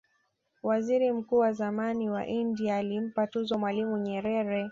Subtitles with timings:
[0.63, 4.59] waziri mkuu wa zamani wa india alimpa tuzo mwalimu nyerere